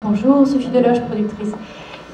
Bonjour, 0.00 0.46
Sophie 0.46 0.68
Deloche, 0.68 1.00
productrice. 1.00 1.52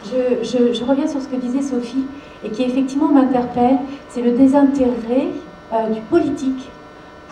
Je, 0.04 0.84
reviens 0.84 1.06
sur 1.06 1.20
ce 1.20 1.28
que 1.28 1.36
disait 1.36 1.60
Sophie 1.60 2.06
et 2.42 2.48
qui 2.48 2.62
effectivement 2.62 3.08
m'interpelle, 3.08 3.76
c'est 4.08 4.22
le 4.22 4.30
désintérêt 4.32 5.28
euh, 5.70 5.90
du 5.90 6.00
politique 6.00 6.70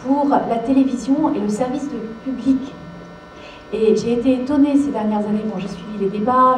pour 0.04 0.29
la 0.29 0.59
télévision 0.59 1.34
et 1.34 1.41
le 1.41 1.48
service 1.48 1.88
de 1.88 1.96
public. 2.25 2.61
Et 3.73 3.96
j'ai 3.96 4.12
été 4.12 4.43
étonnée 4.43 4.77
ces 4.77 4.91
dernières 4.91 5.27
années 5.27 5.43
quand 5.51 5.59
j'ai 5.59 5.69
suivi 5.69 5.98
les 5.98 6.11
débats, 6.11 6.57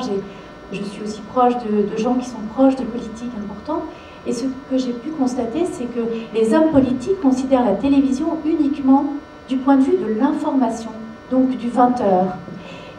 je 0.72 0.82
suis 0.82 1.02
aussi 1.04 1.20
proche 1.32 1.54
de, 1.58 1.96
gens 1.96 2.14
qui 2.14 2.26
sont 2.26 2.42
proches 2.52 2.74
de 2.74 2.84
politiques 2.84 3.32
importants, 3.44 3.84
et 4.26 4.32
ce 4.32 4.46
que 4.70 4.76
j'ai 4.76 4.92
pu 4.92 5.10
constater, 5.10 5.66
c'est 5.70 5.84
que 5.84 6.00
les 6.34 6.52
hommes 6.52 6.72
politiques 6.72 7.20
considèrent 7.20 7.64
la 7.64 7.74
télévision 7.74 8.38
uniquement 8.44 9.04
du 9.48 9.56
point 9.56 9.76
de 9.76 9.84
vue 9.84 9.98
de 9.98 10.18
l'information, 10.18 10.90
donc 11.30 11.56
du 11.56 11.68
20 11.68 12.00
heures. 12.00 12.36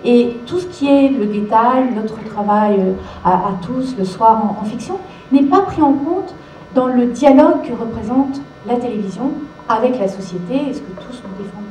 Et 0.06 0.38
tout 0.46 0.60
ce 0.60 0.68
qui 0.68 0.88
est 0.88 1.10
le 1.10 1.26
détail, 1.26 1.86
notre 1.96 2.24
travail 2.24 2.76
euh, 2.80 2.94
à, 3.24 3.54
tous 3.66 3.96
le 3.98 4.06
soir 4.06 4.56
en, 4.62 4.64
fiction, 4.64 5.00
n'est 5.32 5.44
pas 5.44 5.62
pris 5.62 5.82
en 5.82 5.94
compte 5.94 6.36
dans 6.76 6.86
le 6.86 7.08
dialogue 7.08 7.64
que 7.64 7.74
représente 7.74 8.40
la 8.68 8.76
télévision 8.76 9.32
avec 9.68 10.00
la 10.00 10.08
société 10.08 10.70
et 10.70 10.74
ce 10.74 10.80
que 10.80 10.92
tous 11.00 11.24
nous 11.24 11.44
défendons. 11.44 11.66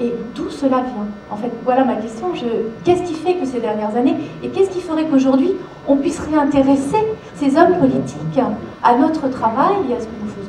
Et 0.00 0.14
d'où 0.34 0.50
cela 0.50 0.78
vient? 0.78 1.06
En 1.30 1.36
fait, 1.36 1.52
voilà 1.64 1.84
ma 1.84 1.94
question. 1.94 2.32
Qu'est-ce 2.84 3.02
qui 3.02 3.14
fait 3.14 3.34
que 3.34 3.46
ces 3.46 3.60
dernières 3.60 3.94
années, 3.94 4.16
et 4.42 4.48
qu'est-ce 4.48 4.70
qui 4.70 4.80
ferait 4.80 5.04
qu'aujourd'hui, 5.04 5.52
on 5.86 5.96
puisse 5.96 6.18
réintéresser 6.18 7.04
ces 7.36 7.56
hommes 7.56 7.76
politiques 7.78 8.40
à 8.82 8.96
notre 8.96 9.28
travail 9.28 9.74
et 9.90 9.94
à 9.94 10.00
ce 10.00 10.06
que 10.06 10.12
nous 10.22 10.28
faisons 10.28 10.39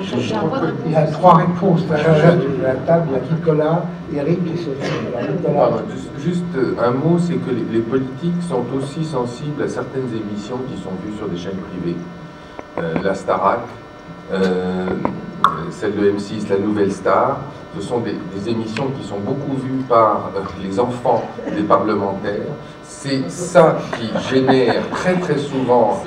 il 0.00 0.92
y 0.92 0.96
a 0.96 1.06
trois 1.06 1.34
réponses 1.34 1.82
à 1.90 1.96
la 1.96 2.74
table. 2.86 3.08
Il 3.08 3.12
y 3.12 3.16
a 3.16 3.34
Nicolas, 3.34 3.84
Eric 4.14 4.38
et 4.52 4.56
Sophie. 4.56 4.92
Juste 6.18 6.44
un 6.82 6.90
mot, 6.90 7.18
c'est 7.18 7.34
que 7.34 7.50
les, 7.50 7.80
politiques 7.80 8.42
sont 8.48 8.64
aussi 8.76 9.04
sensibles 9.04 9.62
à 9.62 9.68
certaines 9.68 10.08
émissions 10.08 10.58
qui 10.68 10.80
sont 10.82 10.90
vues 11.04 11.16
sur 11.16 11.28
des 11.28 11.36
chaînes 11.36 11.58
privées. 11.70 11.96
Euh, 12.78 12.94
la 13.02 13.14
Starac, 13.14 13.60
euh, 14.32 14.86
celle 15.70 15.96
de 15.96 16.10
M6, 16.10 16.48
La 16.50 16.58
Nouvelle 16.58 16.92
Star, 16.92 17.38
ce 17.74 17.82
sont 17.82 18.00
des, 18.00 18.16
émissions 18.50 18.88
qui 18.98 19.06
sont 19.06 19.18
beaucoup 19.18 19.56
vues 19.56 19.82
par 19.88 20.30
euh, 20.36 20.40
les 20.62 20.78
enfants 20.78 21.22
des 21.54 21.62
parlementaires. 21.62 22.52
C'est 22.82 23.30
ça 23.30 23.78
qui 23.96 24.10
génère 24.28 24.88
très 24.90 25.14
très 25.14 25.38
souvent 25.38 26.02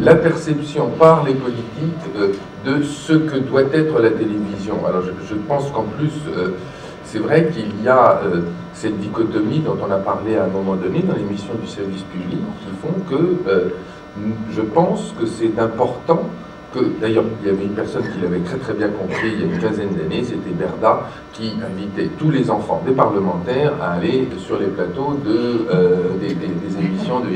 la 0.00 0.14
perception 0.14 0.90
par 0.98 1.24
les 1.24 1.34
politiques 1.34 2.36
de 2.64 2.82
ce 2.82 3.12
que 3.12 3.36
doit 3.36 3.62
être 3.72 3.98
la 4.00 4.10
télévision. 4.10 4.86
Alors 4.86 5.02
je, 5.02 5.34
pense 5.34 5.70
qu'en 5.70 5.84
plus, 5.84 6.12
euh, 6.28 6.50
c'est 7.04 7.18
vrai 7.18 7.48
qu'il 7.52 7.82
y 7.82 7.88
a 7.88 8.20
euh, 8.24 8.42
cette 8.72 8.98
dichotomie 8.98 9.60
dont 9.60 9.76
on 9.86 9.90
a 9.90 9.98
parlé 9.98 10.36
à 10.36 10.44
un 10.44 10.48
moment 10.48 10.76
donné 10.76 11.00
dans 11.00 11.14
l'émission 11.14 11.54
du 11.60 11.68
service 11.68 12.02
public, 12.02 12.38
qui 12.60 12.76
font 12.80 12.94
que 13.10 13.48
euh, 13.48 13.68
je 14.50 14.60
pense 14.60 15.14
que 15.18 15.26
c'est 15.26 15.58
important 15.58 16.22
d'ailleurs, 17.00 17.24
il 17.42 17.48
y 17.48 17.50
avait 17.50 17.64
une 17.64 17.74
personne 17.74 18.02
qui 18.02 18.18
l'avait 18.22 18.40
très 18.40 18.56
très 18.56 18.72
bien 18.72 18.88
compris 18.88 19.30
il 19.30 19.40
y 19.40 19.42
a 19.42 19.54
une 19.54 19.60
quinzaine 19.60 19.90
d'années, 19.90 20.24
c'était 20.24 20.54
Berda, 20.58 21.02
qui 21.34 21.52
invitait 21.62 22.08
tous 22.18 22.30
les 22.30 22.50
enfants 22.50 22.82
des 22.86 22.92
parlementaires 22.92 23.74
à 23.82 23.92
aller 23.92 24.26
sur 24.38 24.58
les 24.58 24.68
plateaux 24.68 25.20
de 25.22 25.66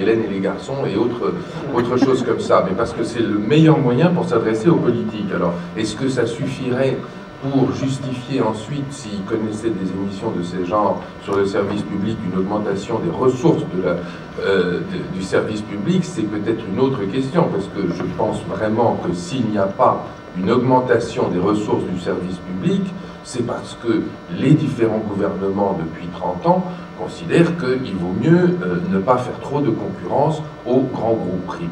Hélène 0.01 0.23
et 0.25 0.33
les 0.33 0.41
garçons 0.41 0.87
et 0.87 0.97
autres, 0.97 1.33
autres 1.75 1.97
choses 1.97 2.23
comme 2.23 2.41
ça. 2.41 2.65
Mais 2.69 2.77
parce 2.77 2.93
que 2.93 3.05
c'est 3.05 3.21
le 3.21 3.39
meilleur 3.39 3.79
moyen 3.79 4.09
pour 4.09 4.29
s'adresser 4.29 4.69
aux 4.69 4.77
politiques. 4.77 5.33
Alors, 5.35 5.55
est-ce 5.77 5.97
que 5.97 6.09
ça 6.09 6.27
suffirait 6.27 6.97
pour 7.43 7.73
justifier 7.73 8.41
ensuite, 8.41 8.91
s'ils 8.91 9.23
connaissaient 9.25 9.71
des 9.71 9.91
émissions 9.91 10.31
de 10.31 10.43
ces 10.43 10.65
genres 10.65 11.03
sur 11.23 11.37
le 11.37 11.47
service 11.47 11.83
public, 11.83 12.17
une 12.33 12.39
augmentation 12.39 12.99
des 12.99 13.11
ressources 13.11 13.63
de 13.77 13.83
la, 13.83 13.97
euh, 14.43 14.81
du 15.15 15.23
service 15.23 15.61
public, 15.61 16.05
c'est 16.05 16.23
peut-être 16.23 16.65
une 16.73 16.81
autre 16.81 17.05
question, 17.05 17.49
parce 17.53 17.67
que 17.67 17.93
je 17.93 18.03
pense 18.17 18.43
vraiment 18.49 18.99
que 19.07 19.15
s'il 19.15 19.47
n'y 19.47 19.59
a 19.59 19.67
pas 19.67 20.07
une 20.39 20.51
augmentation 20.51 21.29
des 21.29 21.39
ressources 21.39 21.85
du 21.85 21.99
service 22.01 22.37
public, 22.39 22.83
c'est 23.25 23.47
parce 23.47 23.77
que 23.83 24.03
les 24.39 24.53
différents 24.53 24.99
gouvernements 24.99 25.79
depuis 25.79 26.07
30 26.09 26.47
ans 26.47 26.65
considèrent 26.99 27.57
qu'il 27.59 27.97
vaut 27.97 28.15
mieux 28.21 28.57
euh, 28.63 28.77
ne 28.91 28.99
pas 28.99 29.19
faire 29.19 29.39
trop 29.41 29.61
de 29.61 29.71
concurrence 29.71 30.43
aux 30.65 30.81
grands 30.81 31.15
groupes 31.15 31.47
privés. 31.47 31.71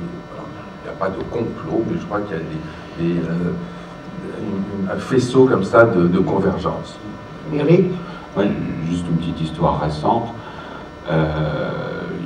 Il 0.83 0.89
n'y 0.89 0.95
a 0.95 0.99
pas 0.99 1.09
de 1.09 1.23
complot, 1.31 1.85
mais 1.89 1.99
je 1.99 2.05
crois 2.05 2.21
qu'il 2.21 2.37
y 2.37 2.41
a 2.41 2.43
des... 2.43 3.21
Euh, 3.21 3.53
un 4.91 4.99
faisceau 4.99 5.47
comme 5.47 5.65
ça 5.65 5.85
de, 5.85 6.19
convergence. 6.19 6.97
Eric 7.53 7.91
Juste 8.89 9.05
une 9.09 9.17
petite 9.17 9.41
histoire 9.41 9.81
récente. 9.81 10.29
Euh, 11.09 11.71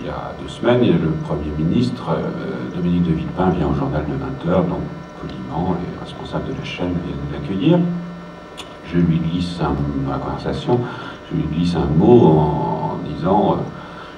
il 0.01 0.07
y 0.07 0.09
a 0.09 0.33
deux 0.41 0.49
semaines, 0.49 0.81
le 0.81 1.11
Premier 1.27 1.51
ministre, 1.59 2.11
euh, 2.11 2.75
Dominique 2.75 3.05
de 3.05 3.13
Villepin, 3.13 3.51
vient 3.51 3.69
au 3.69 3.75
journal 3.75 4.05
de 4.07 4.51
20h, 4.51 4.69
donc 4.69 4.81
poliment, 5.21 5.77
les 5.81 6.01
responsables 6.01 6.49
de 6.49 6.59
la 6.59 6.65
chaîne 6.65 6.95
viennent 7.05 7.33
l'accueillir. 7.33 7.79
Je 8.93 8.99
lui 8.99 9.19
glisse 9.19 9.61
un, 9.61 9.75
la 10.09 10.19
conversation, 10.19 10.81
je 11.31 11.37
lui 11.37 11.45
glisse 11.45 11.75
un 11.75 11.87
mot 11.87 12.27
en, 12.27 12.99
disant 13.07 13.53
euh, 13.53 13.57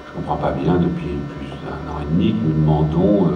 Je 0.06 0.10
ne 0.12 0.16
comprends 0.16 0.37
pas 0.37 0.53
bien, 0.53 0.75
depuis 0.75 1.16
plus 1.37 1.49
d'un 1.65 1.93
an 1.93 2.00
et 2.00 2.12
demi, 2.12 2.33
que 2.33 2.44
nous 2.44 2.60
demandons 2.60 3.31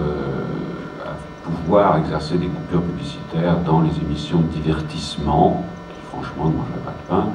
pouvoir 1.65 1.97
exercer 1.97 2.37
des 2.37 2.47
coupures 2.47 2.81
publicitaires 2.81 3.57
dans 3.65 3.81
les 3.81 3.91
émissions 3.97 4.39
de 4.39 4.47
divertissement, 4.47 5.65
qui 5.89 6.07
franchement 6.07 6.49
ne 6.49 6.57
mangeraient 6.57 6.85
pas 6.85 6.91
de 6.91 7.07
pain, 7.09 7.27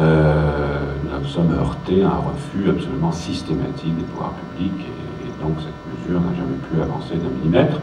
euh, 0.00 0.78
nous 1.20 1.28
sommes 1.28 1.52
heurtés 1.52 2.02
à 2.02 2.08
un 2.08 2.18
refus 2.18 2.70
absolument 2.70 3.12
systématique 3.12 3.96
des 3.96 4.04
pouvoirs 4.04 4.32
publics, 4.32 4.86
et, 4.86 5.42
donc 5.42 5.56
cette 5.58 6.06
mesure 6.06 6.20
n'a 6.20 6.34
jamais 6.36 6.56
pu 6.70 6.80
avancer 6.80 7.16
d'un 7.16 7.30
millimètre. 7.30 7.78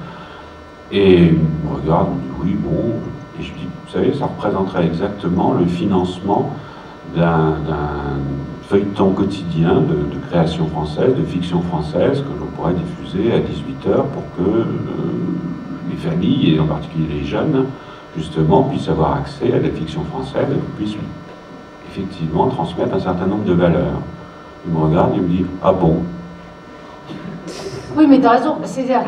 Et 0.92 1.28
il 1.28 1.34
me 1.34 1.76
regarde, 1.76 2.08
il 2.12 2.16
me 2.16 2.22
dit 2.22 2.30
oui, 2.42 2.58
bon, 2.60 2.94
et 3.40 3.44
je 3.44 3.54
dis, 3.54 3.66
vous 3.66 3.92
savez, 3.92 4.14
ça 4.14 4.26
représenterait 4.26 4.86
exactement 4.86 5.54
le 5.54 5.66
financement 5.66 6.54
d'un 7.16 7.56
feuilleton 8.70 9.12
quotidien 9.12 9.82
de, 9.82 10.20
création 10.30 10.68
française, 10.68 11.16
de 11.16 11.24
fiction 11.24 11.62
française, 11.62 12.22
que 12.22 12.40
l'on 12.40 12.46
pourrait 12.56 12.74
diffuser 12.74 13.32
à 13.34 13.40
18h 13.40 14.04
pour 14.14 14.24
que 14.38 14.50
euh, 14.50 14.66
les 15.90 15.96
familles, 15.96 16.56
et 16.56 16.60
en 16.60 16.68
particulier 16.68 17.08
les 17.20 17.26
jeunes, 17.26 17.66
justement, 18.16 18.64
puissent 18.64 18.90
avoir 18.90 19.18
accès 19.18 19.52
à 19.54 19.60
la 19.60 19.70
fiction 19.70 20.04
française 20.04 20.48
et 20.52 20.78
puissent 20.78 20.98
effectivement 21.92 22.48
transmettre 22.48 22.94
un 22.96 23.00
certain 23.00 23.26
nombre 23.26 23.46
de 23.46 23.54
valeurs. 23.54 24.02
Il 24.68 24.74
me 24.74 24.80
regarde 24.80 25.16
et 25.16 25.20
me 25.20 25.28
dit 25.28 25.46
Ah 25.64 25.74
bon? 25.74 26.04
Oui, 27.96 28.06
mais 28.08 28.20
tu 28.20 28.28
as 28.28 28.32
raison. 28.32 28.56
C'est-à-dire 28.64 29.02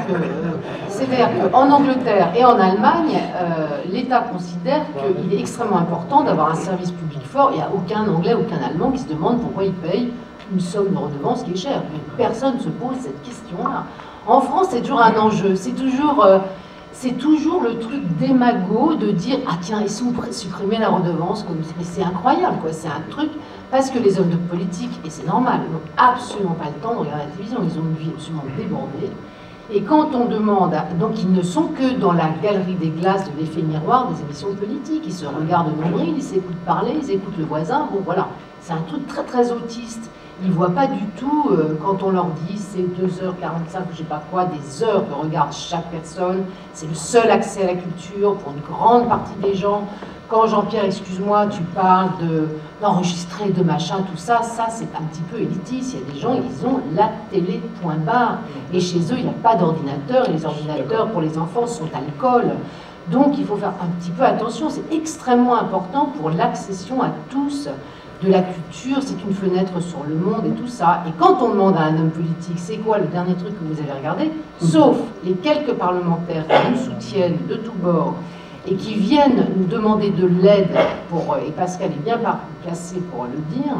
qu'en 1.51 1.69
Angleterre 1.69 2.31
et 2.35 2.43
en 2.45 2.59
Allemagne, 2.59 3.17
euh, 3.35 3.81
l'État 3.91 4.21
considère 4.21 4.85
qu'il 4.97 5.33
est 5.33 5.39
extrêmement 5.39 5.77
important 5.77 6.23
d'avoir 6.23 6.51
un 6.51 6.55
service 6.55 6.91
public 6.91 7.21
fort. 7.23 7.51
Il 7.53 7.57
n'y 7.57 7.63
a 7.63 7.69
aucun 7.73 8.07
Anglais, 8.11 8.33
aucun 8.33 8.57
Allemand 8.63 8.91
qui 8.91 8.99
se 8.99 9.07
demande 9.07 9.41
pourquoi 9.41 9.65
il 9.65 9.73
paye 9.73 10.11
une 10.53 10.59
somme 10.59 10.89
de 10.91 10.97
redevance 10.97 11.43
qui 11.43 11.51
est 11.51 11.55
chère. 11.55 11.83
Mais 11.91 11.99
personne 12.17 12.55
ne 12.55 12.59
se 12.59 12.69
pose 12.69 12.95
cette 12.99 13.21
question-là. 13.23 13.85
En 14.27 14.41
France, 14.41 14.67
c'est 14.71 14.81
toujours 14.81 15.01
un 15.01 15.15
enjeu. 15.17 15.55
C'est 15.55 15.75
toujours. 15.75 16.23
Euh, 16.23 16.39
toujours 17.19 17.61
le 17.61 17.79
truc 17.79 18.01
démago 18.19 18.95
de 18.95 19.11
dire 19.11 19.39
ah 19.47 19.57
tiens 19.61 19.81
ils 19.81 19.89
sont 19.89 20.13
supprimer 20.31 20.77
la 20.77 20.89
redevance 20.89 21.43
comme 21.43 21.61
c'est 21.81 22.03
incroyable 22.03 22.57
quoi 22.61 22.71
c'est 22.71 22.87
un 22.87 23.01
truc 23.09 23.31
parce 23.71 23.89
que 23.89 23.97
les 23.97 24.19
hommes 24.19 24.29
de 24.29 24.35
politique 24.35 24.91
et 25.03 25.09
c'est 25.09 25.25
normal 25.25 25.61
n'ont 25.71 25.79
absolument 25.97 26.53
pas 26.53 26.65
le 26.65 26.81
temps 26.81 26.93
de 26.93 26.99
regarder 26.99 27.23
la 27.23 27.31
télévision 27.31 27.59
ils 27.63 27.79
ont 27.79 27.83
une 27.83 27.95
vie 27.95 28.11
absolument 28.13 28.43
débordée 28.55 29.09
et 29.73 29.81
quand 29.81 30.13
on 30.13 30.25
demande 30.25 30.75
donc 30.99 31.21
ils 31.21 31.31
ne 31.31 31.41
sont 31.41 31.67
que 31.67 31.97
dans 31.97 32.11
la 32.11 32.29
galerie 32.41 32.75
des 32.75 32.89
glaces 32.89 33.31
de 33.31 33.39
l'effet 33.39 33.61
miroir 33.61 34.11
des 34.11 34.21
émissions 34.21 34.53
politiques. 34.53 35.03
Ils 35.05 35.13
se 35.13 35.25
regardent 35.25 35.77
nombril 35.79 36.13
ils 36.17 36.23
s'écoutent 36.23 36.65
parler 36.65 36.93
ils 37.01 37.11
écoutent 37.11 37.37
le 37.37 37.45
voisin. 37.45 37.87
Bon 37.91 38.01
voilà. 38.03 38.27
C'est 38.59 38.73
un 38.73 38.81
truc 38.87 39.07
très 39.07 39.23
très 39.23 39.51
autiste 39.51 40.11
ils 40.43 40.49
ne 40.49 40.53
voient 40.53 40.71
pas 40.71 40.87
du 40.87 41.05
tout, 41.17 41.49
euh, 41.51 41.77
quand 41.83 42.01
on 42.03 42.11
leur 42.11 42.27
dit 42.47 42.57
c'est 42.57 42.79
2h45, 42.81 43.83
je 43.91 43.97
sais 43.97 44.03
pas 44.03 44.21
quoi, 44.31 44.45
des 44.45 44.83
heures 44.83 45.07
que 45.07 45.13
regarde 45.13 45.53
chaque 45.53 45.89
personne, 45.91 46.43
c'est 46.73 46.87
le 46.87 46.95
seul 46.95 47.29
accès 47.29 47.63
à 47.63 47.67
la 47.67 47.75
culture 47.75 48.35
pour 48.37 48.53
une 48.53 48.61
grande 48.61 49.07
partie 49.07 49.35
des 49.41 49.53
gens. 49.53 49.83
Quand 50.29 50.47
Jean-Pierre, 50.47 50.85
excuse-moi, 50.85 51.47
tu 51.47 51.61
parles 51.61 52.11
d'enregistrer, 52.81 53.49
de, 53.49 53.63
machin, 53.63 53.97
tout 54.09 54.17
ça, 54.17 54.41
ça 54.41 54.67
c'est 54.69 54.87
un 54.95 55.03
petit 55.11 55.21
peu 55.29 55.37
élitiste. 55.37 55.93
Il 55.93 55.99
y 55.99 56.09
a 56.09 56.13
des 56.13 56.19
gens, 56.19 56.33
ils 56.35 56.65
ont 56.65 56.79
la 56.95 57.09
télé, 57.29 57.61
point 57.81 57.97
barre. 57.97 58.39
Et 58.73 58.79
chez 58.79 58.99
eux, 58.99 59.17
il 59.17 59.23
n'y 59.23 59.29
a 59.29 59.33
pas 59.43 59.55
d'ordinateur, 59.55 60.29
les 60.29 60.45
ordinateurs 60.45 61.09
pour 61.09 61.21
les 61.21 61.37
enfants 61.37 61.67
sont 61.67 61.89
à. 61.93 61.99
Donc 63.09 63.37
il 63.37 63.45
faut 63.45 63.57
faire 63.57 63.73
un 63.81 63.87
petit 63.99 64.11
peu 64.11 64.23
attention, 64.23 64.69
c'est 64.69 64.93
extrêmement 64.93 65.57
important 65.57 66.13
pour 66.17 66.29
l'accession 66.29 67.01
à 67.01 67.09
tous 67.29 67.67
de 68.23 68.31
la 68.31 68.41
culture, 68.41 68.97
c'est 69.01 69.21
une 69.25 69.33
fenêtre 69.33 69.81
sur 69.81 70.03
le 70.07 70.15
monde 70.15 70.45
et 70.45 70.51
tout 70.51 70.67
ça. 70.67 71.03
Et 71.07 71.11
quand 71.19 71.41
on 71.41 71.49
demande 71.49 71.75
à 71.75 71.81
un 71.81 71.97
homme 71.97 72.11
politique, 72.11 72.57
c'est 72.57 72.77
quoi 72.77 72.99
le 72.99 73.07
dernier 73.07 73.33
truc 73.33 73.57
que 73.57 73.63
vous 73.63 73.79
avez 73.81 73.97
regardé, 73.97 74.31
sauf 74.59 74.97
les 75.23 75.33
quelques 75.33 75.73
parlementaires 75.73 76.45
qui 76.47 76.71
nous 76.71 76.77
soutiennent 76.77 77.39
de 77.49 77.55
tous 77.55 77.73
bords 77.81 78.15
et 78.67 78.75
qui 78.75 78.93
viennent 78.93 79.47
nous 79.57 79.65
demander 79.65 80.11
de 80.11 80.27
l'aide, 80.27 80.69
pour, 81.09 81.35
et 81.37 81.51
Pascal 81.51 81.91
est 81.91 82.03
bien 82.03 82.19
placé 82.63 82.97
pour 83.11 83.23
le 83.23 83.39
dire, 83.55 83.75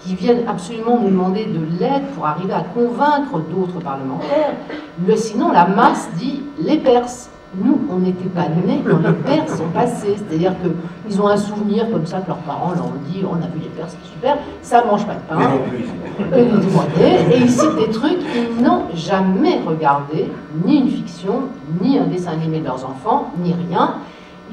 qui 0.00 0.14
viennent 0.14 0.48
absolument 0.48 0.98
nous 0.98 1.10
demander 1.10 1.44
de 1.44 1.60
l'aide 1.78 2.06
pour 2.14 2.26
arriver 2.26 2.54
à 2.54 2.62
convaincre 2.62 3.40
d'autres 3.40 3.80
parlementaires. 3.80 4.54
Mais 5.06 5.16
sinon, 5.16 5.52
la 5.52 5.66
masse 5.66 6.08
dit 6.16 6.42
les 6.58 6.78
Perses. 6.78 7.30
Nous, 7.54 7.78
on 7.90 7.98
n'était 7.98 8.30
pas 8.30 8.48
nés 8.48 8.82
quand 8.88 8.98
les 8.98 9.12
Perses 9.12 9.58
sont 9.58 9.68
passés. 9.74 10.16
C'est-à-dire 10.16 10.54
qu'ils 11.06 11.20
ont 11.20 11.28
un 11.28 11.36
souvenir 11.36 11.90
comme 11.90 12.06
ça 12.06 12.20
que 12.20 12.28
leurs 12.28 12.38
parents 12.38 12.72
leur 12.72 12.86
ont 12.86 13.00
dit 13.08 13.22
on 13.28 13.34
a 13.36 13.46
vu 13.48 13.60
les 13.62 13.68
Perses, 13.68 13.94
c'est 14.02 14.10
super, 14.10 14.38
ça 14.62 14.84
mange 14.84 15.06
pas 15.06 15.14
de 15.14 15.20
pain. 15.28 15.38
Et 17.02 17.36
ils 17.36 17.50
citent 17.50 17.76
des 17.76 17.90
trucs, 17.90 18.20
ils 18.34 18.62
n'ont 18.62 18.84
jamais 18.94 19.60
regardé 19.66 20.30
ni 20.64 20.78
une 20.78 20.88
fiction, 20.88 21.42
ni 21.82 21.98
un 21.98 22.06
dessin 22.06 22.32
animé 22.32 22.60
de 22.60 22.64
leurs 22.64 22.86
enfants, 22.88 23.32
ni 23.42 23.52
rien. 23.52 23.96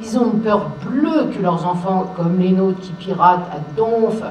Ils 0.02 0.18
ont 0.18 0.31
une 0.34 0.40
peur 0.40 0.69
bleue 0.86 1.30
que 1.34 1.42
leurs 1.42 1.66
enfants, 1.66 2.12
comme 2.18 2.38
les 2.40 2.52
nôtres 2.52 2.80
qui 2.81 2.92
piratent 2.94 3.50
à 3.52 3.60
donf, 3.78 4.22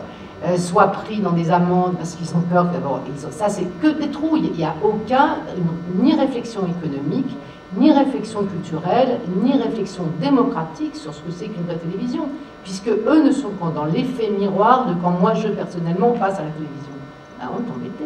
euh, 0.45 0.57
soient 0.57 0.89
pris 0.89 1.19
dans 1.21 1.33
des 1.33 1.51
amendes 1.51 1.95
parce 1.97 2.15
qu'ils 2.15 2.31
ont 2.37 2.41
peur 2.41 2.67
d'abord. 2.67 3.01
Ça, 3.31 3.49
c'est 3.49 3.67
que 3.81 3.89
des 3.89 4.09
trouilles. 4.09 4.51
Il 4.53 4.59
n'y 4.59 4.65
a 4.65 4.75
aucun, 4.85 5.39
ni 6.01 6.15
réflexion 6.15 6.61
économique, 6.67 7.37
ni 7.77 7.93
réflexion 7.93 8.45
culturelle, 8.45 9.21
ni 9.43 9.53
réflexion 9.53 10.05
démocratique 10.21 10.97
sur 10.97 11.13
ce 11.13 11.21
que 11.21 11.31
c'est 11.31 11.49
qu'une 11.49 11.65
vraie 11.65 11.77
télévision, 11.77 12.29
puisque 12.63 12.89
eux 12.89 13.23
ne 13.25 13.31
sont 13.31 13.51
qu'en 13.61 13.71
dans 13.71 13.85
l'effet 13.85 14.31
miroir 14.31 14.87
de 14.87 14.95
quand 15.01 15.11
moi, 15.11 15.35
je 15.35 15.49
personnellement 15.49 16.13
passe 16.13 16.39
à 16.39 16.45
la 16.45 16.51
télévision. 16.51 16.93
Ben, 17.39 17.49
on 17.53 17.77
embêté. 17.77 18.05